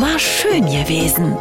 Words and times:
War 0.00 0.16
schön 0.16 0.64
gewesen. 0.66 1.36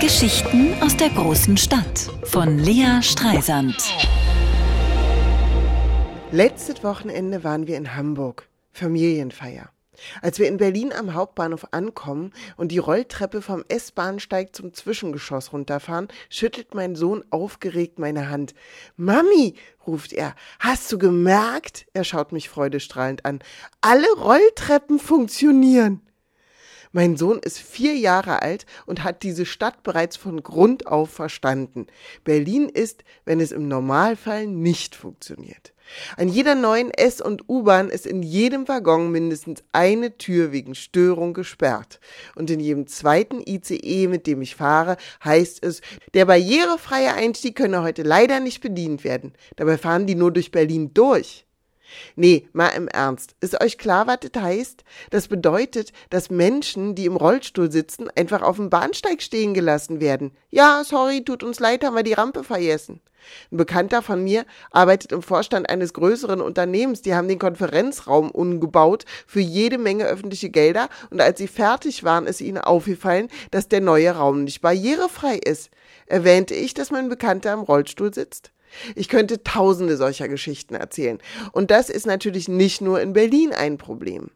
Geschichten 0.00 0.72
aus 0.80 0.96
der 0.96 1.08
großen 1.08 1.56
Stadt 1.56 2.08
von 2.22 2.60
Lea 2.60 3.02
Streisand. 3.02 3.74
Letztes 6.30 6.84
Wochenende 6.84 7.42
waren 7.42 7.66
wir 7.66 7.76
in 7.76 7.96
Hamburg. 7.96 8.48
Familienfeier. 8.70 9.68
Als 10.20 10.38
wir 10.38 10.46
in 10.46 10.58
Berlin 10.58 10.92
am 10.92 11.14
Hauptbahnhof 11.14 11.66
ankommen 11.72 12.32
und 12.56 12.70
die 12.70 12.78
Rolltreppe 12.78 13.42
vom 13.42 13.64
S-Bahnsteig 13.66 14.54
zum 14.54 14.72
Zwischengeschoss 14.72 15.52
runterfahren, 15.52 16.06
schüttelt 16.30 16.74
mein 16.74 16.94
Sohn 16.94 17.24
aufgeregt 17.30 17.98
meine 17.98 18.28
Hand. 18.28 18.54
Mami, 18.96 19.56
ruft 19.88 20.12
er, 20.12 20.36
hast 20.60 20.92
du 20.92 20.98
gemerkt? 20.98 21.86
Er 21.94 22.04
schaut 22.04 22.30
mich 22.30 22.48
freudestrahlend 22.48 23.24
an. 23.24 23.40
Alle 23.80 24.06
Rolltreppen 24.16 25.00
funktionieren. 25.00 26.00
Mein 26.92 27.16
Sohn 27.16 27.38
ist 27.38 27.58
vier 27.58 27.96
Jahre 27.96 28.42
alt 28.42 28.66
und 28.84 29.02
hat 29.02 29.22
diese 29.22 29.46
Stadt 29.46 29.82
bereits 29.82 30.18
von 30.18 30.42
Grund 30.42 30.86
auf 30.86 31.10
verstanden. 31.10 31.86
Berlin 32.22 32.68
ist, 32.68 33.02
wenn 33.24 33.40
es 33.40 33.50
im 33.50 33.66
Normalfall 33.66 34.46
nicht 34.46 34.94
funktioniert. 34.94 35.72
An 36.16 36.28
jeder 36.28 36.54
neuen 36.54 36.90
S- 36.90 37.20
und 37.20 37.48
U-Bahn 37.48 37.88
ist 37.88 38.06
in 38.06 38.22
jedem 38.22 38.68
Waggon 38.68 39.10
mindestens 39.10 39.64
eine 39.72 40.16
Tür 40.18 40.52
wegen 40.52 40.74
Störung 40.74 41.32
gesperrt. 41.32 41.98
Und 42.34 42.50
in 42.50 42.60
jedem 42.60 42.86
zweiten 42.86 43.42
ICE, 43.44 44.06
mit 44.08 44.26
dem 44.26 44.42
ich 44.42 44.54
fahre, 44.56 44.96
heißt 45.24 45.64
es, 45.64 45.80
der 46.14 46.26
barrierefreie 46.26 47.14
Einstieg 47.14 47.56
könne 47.56 47.82
heute 47.82 48.02
leider 48.02 48.40
nicht 48.40 48.60
bedient 48.60 49.02
werden. 49.02 49.32
Dabei 49.56 49.78
fahren 49.78 50.06
die 50.06 50.14
nur 50.14 50.32
durch 50.32 50.50
Berlin 50.50 50.92
durch. 50.94 51.46
Nee, 52.16 52.48
mal 52.52 52.68
im 52.68 52.88
Ernst. 52.88 53.34
Ist 53.40 53.60
euch 53.62 53.78
klar, 53.78 54.06
was 54.06 54.18
das 54.20 54.42
heißt? 54.42 54.84
Das 55.10 55.28
bedeutet, 55.28 55.92
dass 56.10 56.30
Menschen, 56.30 56.94
die 56.94 57.06
im 57.06 57.16
Rollstuhl 57.16 57.70
sitzen, 57.70 58.08
einfach 58.16 58.42
auf 58.42 58.56
dem 58.56 58.70
Bahnsteig 58.70 59.22
stehen 59.22 59.54
gelassen 59.54 60.00
werden. 60.00 60.32
Ja, 60.50 60.82
sorry, 60.84 61.24
tut 61.24 61.42
uns 61.42 61.60
leid, 61.60 61.84
haben 61.84 61.96
wir 61.96 62.02
die 62.02 62.12
Rampe 62.12 62.44
vergessen. 62.44 63.00
Ein 63.50 63.58
Bekannter 63.58 64.02
von 64.02 64.22
mir 64.22 64.44
arbeitet 64.70 65.12
im 65.12 65.22
Vorstand 65.22 65.70
eines 65.70 65.92
größeren 65.92 66.40
Unternehmens. 66.40 67.02
Die 67.02 67.14
haben 67.14 67.28
den 67.28 67.38
Konferenzraum 67.38 68.30
umgebaut 68.30 69.04
für 69.26 69.40
jede 69.40 69.78
Menge 69.78 70.06
öffentliche 70.06 70.50
Gelder. 70.50 70.88
Und 71.10 71.20
als 71.20 71.38
sie 71.38 71.48
fertig 71.48 72.04
waren, 72.04 72.26
ist 72.26 72.40
ihnen 72.40 72.58
aufgefallen, 72.58 73.28
dass 73.50 73.68
der 73.68 73.80
neue 73.80 74.10
Raum 74.10 74.44
nicht 74.44 74.60
barrierefrei 74.60 75.36
ist. 75.36 75.70
Erwähnte 76.06 76.54
ich, 76.54 76.74
dass 76.74 76.90
mein 76.90 77.08
Bekannter 77.08 77.52
im 77.52 77.60
Rollstuhl 77.60 78.12
sitzt? 78.12 78.50
Ich 78.94 79.08
könnte 79.08 79.42
tausende 79.42 79.96
solcher 79.96 80.28
Geschichten 80.28 80.74
erzählen. 80.74 81.18
Und 81.52 81.70
das 81.70 81.90
ist 81.90 82.06
natürlich 82.06 82.48
nicht 82.48 82.80
nur 82.80 83.00
in 83.00 83.12
Berlin 83.12 83.52
ein 83.52 83.78
Problem. 83.78 84.30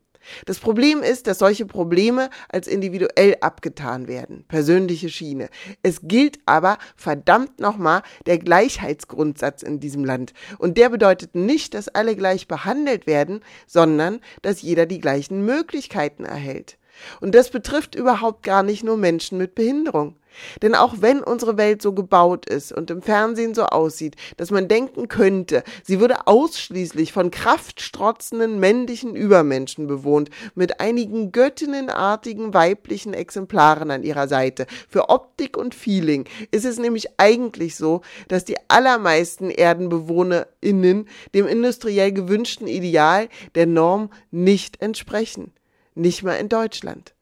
Das 0.44 0.58
Problem 0.58 1.02
ist, 1.02 1.26
dass 1.26 1.38
solche 1.38 1.66
Probleme 1.66 2.30
als 2.48 2.66
individuell 2.66 3.36
abgetan 3.40 4.08
werden, 4.08 4.44
persönliche 4.48 5.08
Schiene. 5.08 5.48
Es 5.82 6.00
gilt 6.02 6.38
aber 6.46 6.78
verdammt 6.96 7.60
nochmal 7.60 8.02
der 8.26 8.38
Gleichheitsgrundsatz 8.38 9.62
in 9.62 9.80
diesem 9.80 10.04
Land. 10.04 10.32
Und 10.58 10.78
der 10.78 10.88
bedeutet 10.90 11.34
nicht, 11.34 11.74
dass 11.74 11.88
alle 11.88 12.16
gleich 12.16 12.48
behandelt 12.48 13.06
werden, 13.06 13.40
sondern 13.66 14.20
dass 14.42 14.62
jeder 14.62 14.86
die 14.86 15.00
gleichen 15.00 15.44
Möglichkeiten 15.44 16.24
erhält. 16.24 16.78
Und 17.20 17.34
das 17.34 17.50
betrifft 17.50 17.94
überhaupt 17.94 18.42
gar 18.42 18.62
nicht 18.62 18.82
nur 18.82 18.96
Menschen 18.96 19.38
mit 19.38 19.54
Behinderung. 19.54 20.16
Denn 20.62 20.74
auch 20.74 20.96
wenn 21.00 21.22
unsere 21.22 21.56
Welt 21.56 21.82
so 21.82 21.92
gebaut 21.92 22.46
ist 22.46 22.72
und 22.72 22.90
im 22.90 23.02
Fernsehen 23.02 23.54
so 23.54 23.64
aussieht, 23.64 24.16
dass 24.36 24.50
man 24.50 24.68
denken 24.68 25.08
könnte, 25.08 25.62
sie 25.82 26.00
würde 26.00 26.26
ausschließlich 26.26 27.12
von 27.12 27.30
kraftstrotzenden 27.30 28.58
männlichen 28.58 29.14
Übermenschen 29.14 29.86
bewohnt, 29.86 30.30
mit 30.54 30.80
einigen 30.80 31.32
göttinnenartigen 31.32 32.54
weiblichen 32.54 33.14
Exemplaren 33.14 33.90
an 33.90 34.02
ihrer 34.02 34.28
Seite. 34.28 34.66
Für 34.88 35.08
Optik 35.08 35.56
und 35.56 35.74
Feeling 35.74 36.24
ist 36.50 36.64
es 36.64 36.78
nämlich 36.78 37.18
eigentlich 37.18 37.76
so, 37.76 38.02
dass 38.28 38.44
die 38.44 38.56
allermeisten 38.68 39.50
ErdenbewohnerInnen 39.50 41.08
dem 41.34 41.46
industriell 41.46 42.12
gewünschten 42.12 42.66
Ideal 42.66 43.28
der 43.54 43.66
Norm 43.66 44.10
nicht 44.30 44.80
entsprechen 44.82 45.52
nicht 45.96 46.22
mal 46.22 46.34
in 46.34 46.48
Deutschland. 46.48 47.15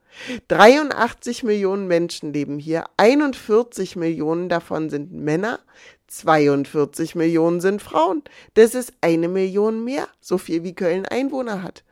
83 0.49 1.43
Millionen 1.43 1.87
Menschen 1.87 2.33
leben 2.33 2.59
hier, 2.59 2.85
41 2.97 3.97
Millionen 3.97 4.49
davon 4.49 4.91
sind 4.91 5.13
Männer, 5.13 5.61
42 6.09 7.15
Millionen 7.15 7.61
sind 7.61 7.83
Frauen. 7.83 8.23
Das 8.55 8.75
ist 8.75 8.93
eine 9.01 9.29
Million 9.29 9.85
mehr, 9.85 10.09
so 10.21 10.39
viel 10.39 10.63
wie 10.63 10.75
Köln 10.75 11.07
Einwohner 11.07 11.63
hat. 11.63 11.83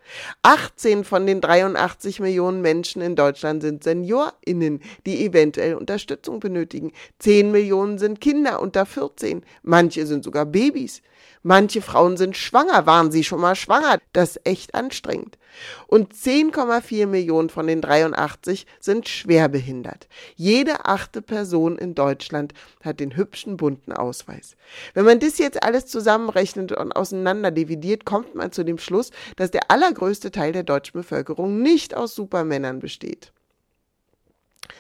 18 0.43 1.05
von 1.05 1.27
den 1.27 1.41
83 1.41 2.21
Millionen 2.21 2.63
Menschen 2.63 3.03
in 3.03 3.17
Deutschland 3.17 3.63
sind 3.63 3.85
SeniorInnen, 3.85 4.81
die 5.07 5.25
eventuell 5.25 5.75
Unterstützung 5.75 6.41
benötigen. 6.41 6.93
10 7.19 7.51
Millionen 7.51 7.99
sind 7.99 8.21
Kinder 8.21 8.61
unter 8.61 8.87
14. 8.87 9.43
Manche 9.63 10.07
sind 10.07 10.25
sogar 10.25 10.47
Babys. 10.47 11.03
Manche 11.43 11.83
Frauen 11.83 12.17
sind 12.17 12.37
schwanger. 12.37 12.87
Waren 12.87 13.11
sie 13.11 13.25
schon 13.25 13.41
mal 13.41 13.57
schwanger? 13.57 13.99
Das 14.13 14.37
ist 14.37 14.47
echt 14.47 14.75
anstrengend. 14.75 15.39
Und 15.87 16.15
10,4 16.15 17.07
Millionen 17.07 17.51
von 17.51 17.67
den 17.67 17.81
83 17.81 18.67
sind 18.81 19.09
schwerbehindert. 19.09 20.09
Jede 20.37 20.85
achte 20.85 21.21
Person 21.21 21.77
in 21.79 21.95
Deutschland 21.95 22.55
hat 22.83 23.01
den 23.01 23.17
hübschen 23.17 23.57
bunten 23.57 23.93
Ausweis. 23.93 24.57
Wenn 24.95 25.05
man 25.05 25.19
das 25.19 25.39
jetzt 25.39 25.63
alles 25.63 25.87
zusammenrechnet 25.87 26.73
und 26.73 26.93
auseinander 26.93 27.51
dividiert, 27.51 28.05
kommt 28.05 28.35
man 28.35 28.53
zu 28.53 28.65
dem 28.65 28.79
Schluss, 28.79 29.11
dass 29.37 29.51
der 29.51 29.71
allergrößte 29.93 30.31
Teil 30.31 30.53
der 30.53 30.63
deutschen 30.63 30.95
Bevölkerung 30.95 31.61
nicht 31.61 31.95
aus 31.95 32.15
Supermännern 32.15 32.79
besteht. 32.79 33.33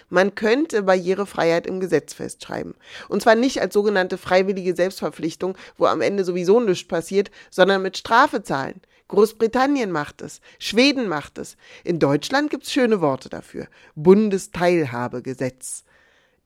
Man 0.09 0.34
könnte 0.34 0.83
Barrierefreiheit 0.83 1.67
im 1.67 1.81
Gesetz 1.81 2.15
festschreiben. 2.15 2.75
Und 3.09 3.23
zwar 3.23 3.34
nicht 3.34 3.61
als 3.61 3.75
sogenannte 3.75 4.17
freiwillige 4.19 4.75
Selbstverpflichtung, 4.75 5.56
wo 5.77 5.87
am 5.87 6.00
Ende 6.00 6.25
sowieso 6.25 6.61
nichts 6.61 6.89
passiert, 6.89 7.31
sondern 7.50 7.83
mit 7.83 7.99
Strafe 7.99 8.43
zahlen. 8.43 8.81
Großbritannien 9.09 9.91
macht 9.91 10.23
es, 10.23 10.41
Schweden 10.59 11.09
macht 11.09 11.37
es. 11.37 11.56
In 11.84 11.99
Deutschland 11.99 12.49
gibt 12.50 12.65
es 12.65 12.73
schöne 12.73 13.03
Worte 13.03 13.29
dafür. 13.29 13.67
Bundesteilhabegesetz. 13.94 15.84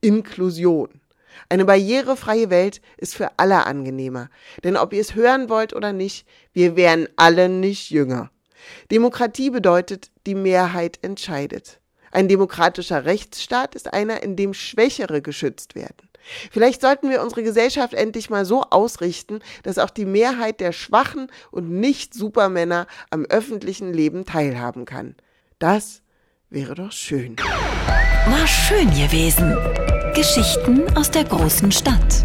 Inklusion. 0.01 1.01
Eine 1.49 1.65
barrierefreie 1.65 2.51
Welt 2.51 2.81
ist 2.97 3.15
für 3.15 3.31
alle 3.37 3.67
angenehmer. 3.67 4.29
Denn 4.65 4.77
ob 4.77 4.93
ihr 4.93 5.01
es 5.01 5.15
hören 5.15 5.49
wollt 5.49 5.75
oder 5.75 5.93
nicht, 5.93 6.27
wir 6.53 6.75
wären 6.77 7.09
alle 7.17 7.49
nicht 7.49 7.91
jünger. 7.91 8.31
Demokratie 8.91 9.51
bedeutet, 9.51 10.11
die 10.27 10.35
Mehrheit 10.35 10.99
entscheidet. 11.03 11.81
Ein 12.13 12.29
demokratischer 12.29 13.05
Rechtsstaat 13.05 13.75
ist 13.75 13.93
einer, 13.93 14.23
in 14.23 14.37
dem 14.37 14.55
Schwächere 14.55 15.21
geschützt 15.21 15.75
werden. 15.75 16.09
Vielleicht 16.51 16.81
sollten 16.81 17.11
wir 17.11 17.23
unsere 17.23 17.43
Gesellschaft 17.43 17.95
endlich 17.95 18.31
mal 18.31 18.45
so 18.45 18.63
ausrichten, 18.63 19.41
dass 19.63 19.79
auch 19.79 19.91
die 19.91 20.05
Mehrheit 20.07 20.61
der 20.61 20.73
Schwachen 20.73 21.31
und 21.51 21.71
Nicht-Supermänner 21.71 22.87
am 23.11 23.25
öffentlichen 23.27 23.93
Leben 23.93 24.25
teilhaben 24.25 24.87
kann. 24.87 25.15
Das 25.59 26.03
wäre 26.51 26.75
doch 26.75 26.93
schön. 26.93 27.37
War 27.37 28.47
schön 28.47 28.91
gewesen. 28.91 29.57
Geschichten 30.15 30.97
aus 30.97 31.11
der 31.11 31.25
großen 31.25 31.71
Stadt 31.71 32.25